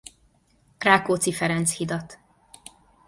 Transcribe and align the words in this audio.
Rákóczi 0.79 1.31
Ferenc-hidat. 1.33 2.19